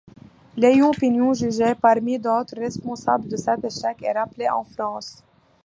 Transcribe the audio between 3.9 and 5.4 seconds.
est rappelé en France.